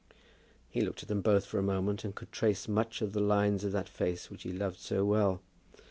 [0.67, 3.63] He looked at them both for a moment, and could trace much of the lines
[3.63, 5.41] of that face which he loved so well.